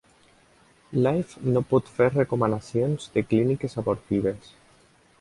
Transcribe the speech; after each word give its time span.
Life 1.07 1.37
no 1.51 1.63
pot 1.75 1.93
fer 1.99 2.09
recomanacions 2.15 3.09
de 3.19 3.27
clíniques 3.31 3.81
abortives. 3.83 4.55